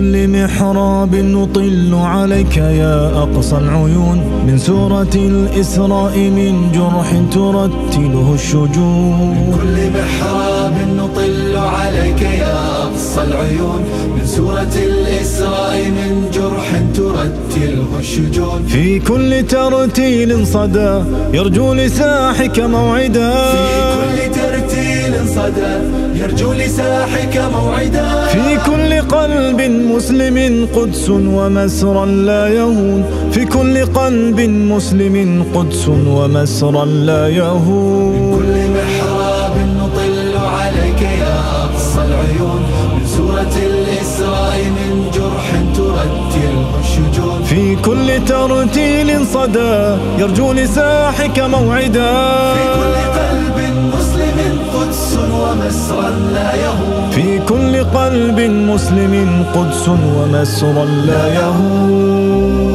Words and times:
كل 0.00 0.28
محراب 0.28 1.14
نطل 1.14 1.94
عليك 1.94 2.56
يا 2.56 3.22
أقصى 3.22 3.56
العيون. 3.56 4.18
من 4.46 4.58
سورة 4.58 5.14
الإسراء 5.14 6.18
من 6.18 6.72
جرح 6.74 7.08
ترتله 7.30 8.34
الشجون. 8.34 9.58
كل 9.60 9.76
محراب 9.98 10.74
نطل 10.96 11.56
عليك 11.56 12.22
يا 12.22 12.82
أقصى 12.82 13.22
العيون. 13.22 13.82
من 14.16 14.26
سورة 14.26 14.74
الإسراء 14.76 15.78
من 15.98 16.30
جرح 16.34 16.68
ترتله 16.94 17.88
الشجون. 17.98 18.64
في 18.68 18.98
كل 18.98 19.46
ترتيل 19.46 20.46
صدى 20.46 21.02
يرجو 21.34 21.74
لساحك 21.74 22.60
موعدا. 22.60 23.32
في 23.52 23.62
كل 24.00 24.29
صدى 25.26 25.72
يرجو 26.20 26.52
لساحك 26.52 27.42
موعدا. 27.52 28.26
في 28.26 28.58
كل 28.66 28.90
قلب 29.16 29.60
مسلم 29.60 30.68
قدس 30.76 31.10
ومسرى 31.10 32.06
لا 32.06 32.48
يهون. 32.48 33.04
في 33.32 33.44
كل 33.44 33.86
قلب 33.86 34.40
مسلم 34.40 35.44
قدس 35.54 35.88
ومسرى 35.88 36.86
لا 36.86 37.28
يهون. 37.28 38.36
كل 38.36 38.54
محراب 38.76 39.54
نطل 39.78 40.32
عليك 40.38 41.02
يا 41.02 41.38
أقصى 41.64 42.02
العيون. 42.08 42.62
من 42.94 43.06
سورة 43.16 43.54
الإسراء 43.70 44.58
من 44.76 45.10
جرح 45.14 45.46
ترتله 45.76 46.70
الشجون. 46.80 47.42
في 47.44 47.76
كل 47.76 48.24
ترتيل 48.24 49.26
صدى 49.26 49.96
يرجو 50.18 50.52
لساحك 50.52 51.38
موعدا. 51.38 52.12
في 52.54 52.64
كل 52.80 52.96
قلب 53.18 53.49
لا 56.34 56.54
يهون. 56.54 57.10
في 57.10 57.38
كل 57.38 57.84
قلب 57.84 58.40
مسلم 58.40 59.44
قدس 59.54 59.88
ومسرى 59.88 60.84
لا 61.06 61.34
يهون. 61.34 62.69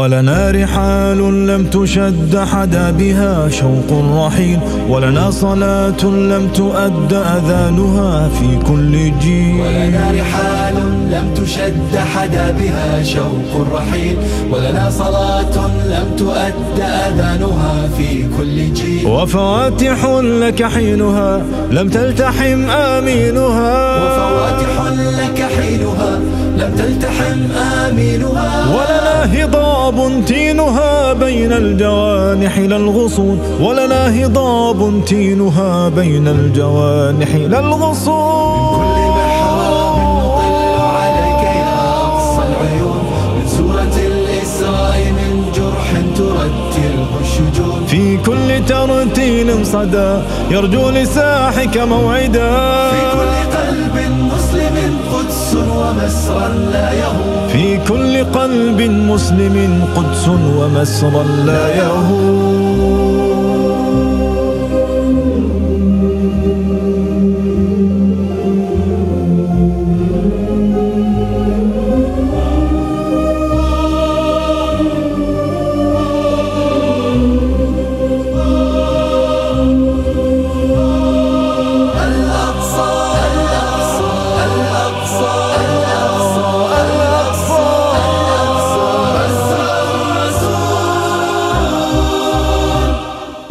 ولنا 0.00 0.50
رحال 0.50 1.46
لم 1.46 1.62
تشد 1.64 2.38
حدا 2.52 2.90
بها 2.90 3.48
شوق 3.48 3.88
الرحيل 3.90 4.58
ولنا 4.88 5.30
صلاة 5.30 6.02
لم 6.04 6.48
تؤد 6.54 7.12
أذانها 7.12 8.28
في 8.28 8.48
كل 8.68 8.92
جيل. 9.20 9.60
ولنا 9.60 10.04
رحال 10.20 10.74
لم 11.12 11.26
تشد 11.34 11.96
حدا 12.14 12.50
بها 12.50 13.02
شوق 13.02 13.52
الرحيل 13.66 14.16
ولنا 14.52 14.90
صلاة 14.90 15.56
لم 15.92 16.06
تؤد 16.18 16.80
أذانها 16.80 17.88
في 17.98 18.24
كل 18.38 18.72
جيل. 18.72 19.06
وفواتح 19.06 20.04
لك 20.44 20.62
حينها 20.64 21.42
لم 21.70 21.88
تلتحم 21.88 22.70
آمينها. 22.70 23.76
وفواتح 24.04 24.74
لك 25.20 25.38
حينها 25.56 26.12
لم 26.56 26.70
تلتحم 26.76 27.40
آمينها. 27.86 28.50
ولنا 28.76 28.99
هضاب 29.24 30.24
تينها 30.26 31.12
بين 31.12 31.52
الجوانح 31.52 32.58
لا 32.58 32.76
الغصون 32.76 33.38
ولنا 33.60 34.02
هضاب 34.24 35.04
تينها 35.06 35.88
بين 35.88 36.28
الجوانح 36.28 37.34
لا 37.34 37.58
الغصون. 37.60 38.80
في 47.86 48.16
كل 48.16 48.64
ترتيل 48.68 49.66
صدى 49.66 50.22
يرجو 50.50 50.90
لساحك 50.90 51.78
موعدا. 51.78 52.50
في 52.90 53.00
كل 53.12 53.56
قلب 53.56 53.96
مسلم 54.32 54.59
في 57.52 57.78
كل 57.88 58.24
قلب 58.24 58.80
مسلم 58.80 59.84
قدس 59.96 60.28
ومسرى 60.28 61.24
لا 61.46 61.68
يهون. 61.76 62.59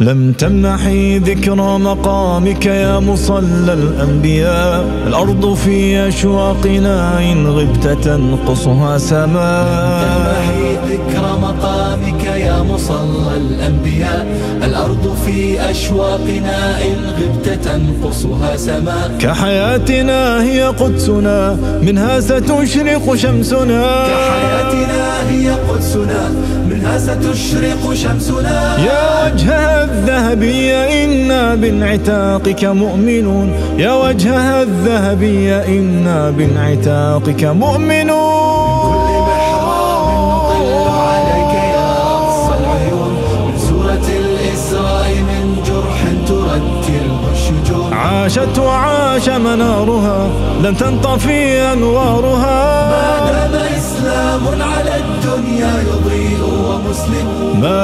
لم 0.00 0.32
تمنحي 0.32 1.18
ذكرى 1.18 1.78
مقامك 1.78 2.66
يا 2.66 2.98
مصلى 2.98 3.72
الأنبياء. 3.72 4.84
الأرض 5.06 5.54
في 5.54 6.08
أشواقنا 6.08 7.18
إن 7.32 7.46
غبت 7.46 7.86
تنقصها 8.04 8.98
سماء 8.98 10.02
تمحي 10.02 10.94
ذكر 10.94 11.24
مقامك 11.42 12.24
يا 12.24 12.62
مصلى 12.62 13.36
الأنبياء. 13.36 14.26
الأرض 14.64 15.16
في 15.26 15.70
أشواقنا 15.70 16.58
إن 16.82 16.98
غبت 17.18 17.48
تنقصها 17.64 18.56
سماء 18.56 19.18
كحياتنا 19.20 20.42
هي 20.42 20.62
قدسنا 20.62 21.56
منها 21.82 22.20
ستشرق 22.20 23.14
شمسنا. 23.14 23.82
كحياتنا 24.10 24.99
هي 25.40 25.50
قدسنا 25.50 26.28
منها 26.70 26.98
ستشرق 26.98 27.94
شمسنا. 27.94 28.76
يا 28.78 29.24
وجهها 29.24 29.84
الذهبي 29.84 30.74
إنا 31.04 31.54
بانعتاقك 31.54 32.64
مؤمنون. 32.64 33.52
يا 33.78 33.92
وجهها 33.92 34.62
الذهبي 34.62 35.54
إنا 35.54 36.30
بانعتاقك 36.30 37.44
مؤمنون. 37.44 38.92
كل 38.92 39.12
محراب 39.28 40.06
نطل 40.28 40.88
عليك 41.08 41.54
يا 41.74 41.90
أقصى 42.16 42.54
العيون. 42.60 43.12
من 43.46 43.58
سورة 43.68 44.06
الإسراء 44.22 45.10
من 45.30 45.44
جرح 45.66 46.00
ترتله 46.28 47.20
الشجون 47.32 47.92
عاشت 47.92 48.58
وعاش 48.58 49.28
منارها 49.28 50.28
لن 50.62 50.76
تنطفي 50.76 51.72
أنوارها. 51.72 52.90
ما 52.90 53.30
دام 53.32 53.69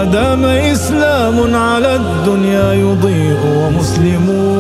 دام 0.05 0.45
إسلام 0.45 1.55
على 1.55 1.97
الدنيا 1.97 2.73
يضيء 2.73 3.41
ومسلمون 3.57 4.56